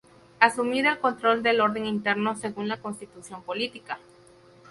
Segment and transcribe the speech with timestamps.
[0.39, 3.99] Asumir el control del orden interno, según la Constitución Política.